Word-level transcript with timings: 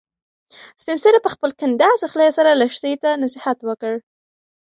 سپین 0.81 0.97
سرې 1.03 1.19
په 1.25 1.29
خپلې 1.33 1.53
کنډاسې 1.59 2.05
خولې 2.11 2.29
سره 2.37 2.57
لښتې 2.61 2.93
ته 3.03 3.09
نصیحت 3.23 3.57
وکړ. 3.67 3.93